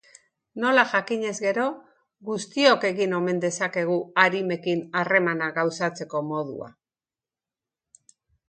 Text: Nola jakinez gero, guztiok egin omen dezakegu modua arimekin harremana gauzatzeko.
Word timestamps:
Nola 0.61 0.83
jakinez 0.93 1.33
gero, 1.43 1.65
guztiok 2.29 2.87
egin 2.89 3.13
omen 3.19 3.41
dezakegu 3.45 3.99
modua 3.99 4.23
arimekin 4.25 4.83
harremana 5.03 5.51
gauzatzeko. 5.61 6.27